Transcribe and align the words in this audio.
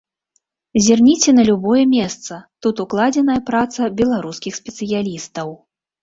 Зірніце 0.85 1.33
на 1.39 1.43
любое 1.49 1.83
месца, 1.95 2.37
тут 2.65 2.81
укладзеная 2.85 3.35
праца 3.49 3.89
беларускіх 4.01 4.57
спецыялістаў. 4.61 5.53